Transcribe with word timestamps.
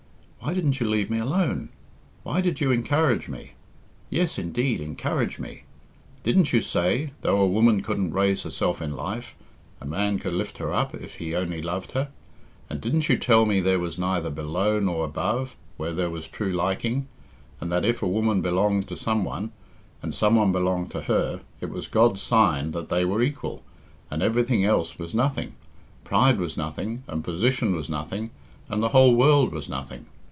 Why 0.43 0.55
didn't 0.55 0.79
you 0.79 0.89
leave 0.89 1.11
me 1.11 1.19
alone? 1.19 1.69
Why 2.23 2.41
did 2.41 2.59
you 2.59 2.71
encourage 2.71 3.29
me? 3.29 3.51
Yes, 4.09 4.39
indeed, 4.39 4.81
encourage 4.81 5.37
me! 5.37 5.65
Didn't 6.23 6.51
you 6.51 6.63
say, 6.63 7.11
though 7.21 7.39
a 7.39 7.45
woman 7.47 7.81
couldn't 7.83 8.11
raise 8.15 8.41
herself 8.41 8.81
in 8.81 8.95
life, 8.95 9.35
a 9.79 9.85
man 9.85 10.17
could 10.17 10.33
lift 10.33 10.57
her 10.57 10.73
up 10.73 10.95
if 10.95 11.17
he 11.17 11.35
only 11.35 11.61
loved 11.61 11.91
her? 11.91 12.09
And 12.71 12.81
didn't 12.81 13.07
you 13.07 13.17
tell 13.19 13.45
me 13.45 13.61
there 13.61 13.77
was 13.77 13.99
neither 13.99 14.31
below 14.31 14.79
nor 14.79 15.05
above 15.05 15.55
where 15.77 15.93
there 15.93 16.09
was 16.09 16.27
true 16.27 16.51
liking, 16.51 17.07
and 17.61 17.71
that 17.71 17.85
if 17.85 18.01
a 18.01 18.07
woman 18.07 18.41
belonged 18.41 18.87
to 18.87 18.97
some 18.97 19.23
one, 19.23 19.51
and 20.01 20.15
some 20.15 20.33
one 20.33 20.51
belonged 20.51 20.89
to 20.91 21.01
her, 21.01 21.41
it 21.61 21.69
was 21.69 21.87
God's 21.87 22.23
sign 22.23 22.71
that 22.71 22.89
they 22.89 23.05
were 23.05 23.21
equal, 23.21 23.61
and 24.09 24.23
everything 24.23 24.65
else 24.65 24.97
was 24.97 25.13
nothing 25.13 25.53
pride 26.03 26.39
was 26.39 26.57
nothing 26.57 27.03
and 27.07 27.23
position 27.23 27.75
was 27.75 27.87
nothing 27.89 28.31
and 28.69 28.81
the 28.81 28.89
whole 28.89 29.15
world 29.15 29.53
was 29.53 29.69
nothing? 29.69 30.07